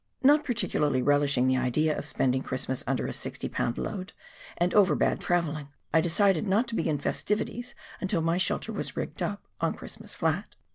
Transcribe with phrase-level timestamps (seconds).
[0.23, 3.77] Not particularly relishing the idea of spending Christmas under a sixty lb.
[3.77, 4.13] load,
[4.57, 9.21] and over bad travelling, I decided not to begin festivities until my shelter was rigged
[9.21, 10.55] up on" Christ mas" Flat.